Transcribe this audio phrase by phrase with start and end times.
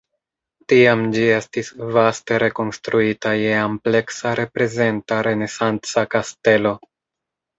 [0.71, 1.67] Tiam ĝi estis
[1.97, 6.73] vaste rekonstruita je ampleksa reprezenta renesanca kastelo.